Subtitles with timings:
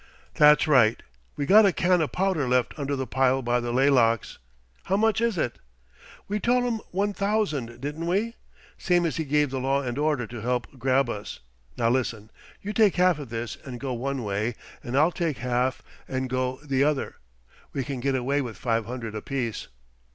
[0.33, 0.99] "That's right.
[1.35, 4.39] We got a can o' powder left under the pile by the laylocks.
[4.85, 5.59] How much is it?"
[6.27, 8.33] "We tol' him one thousand, didn't we?
[8.79, 11.41] Same as he give the Law and Order to help grab us.
[11.77, 12.31] Now, listen!
[12.63, 16.59] You take half of this and go one way, an' I'll take half an' go
[16.63, 17.17] the other.
[17.71, 19.67] We can get away with five hundred apiece."